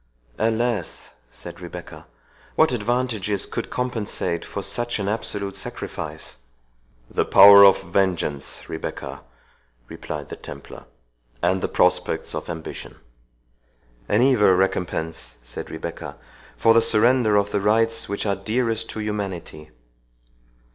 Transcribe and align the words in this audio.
"Alas!" 0.39 1.11
said 1.29 1.61
Rebecca, 1.61 2.07
"what 2.55 2.71
advantages 2.71 3.45
could 3.45 3.69
compensate 3.69 4.43
for 4.43 4.63
such 4.63 4.97
an 4.97 5.07
absolute 5.07 5.55
sacrifice?" 5.55 6.37
"The 7.07 7.23
power 7.23 7.63
of 7.63 7.83
vengeance, 7.83 8.67
Rebecca," 8.67 9.21
replied 9.89 10.29
the 10.29 10.35
Templar, 10.37 10.85
"and 11.43 11.61
the 11.61 11.67
prospects 11.67 12.33
of 12.33 12.49
ambition." 12.49 12.95
"An 14.09 14.23
evil 14.23 14.55
recompense," 14.55 15.37
said 15.43 15.69
Rebecca, 15.69 16.17
"for 16.57 16.73
the 16.73 16.81
surrender 16.81 17.35
of 17.35 17.51
the 17.51 17.61
rights 17.61 18.09
which 18.09 18.25
are 18.25 18.35
dearest 18.35 18.89
to 18.89 19.01
humanity." 19.01 19.69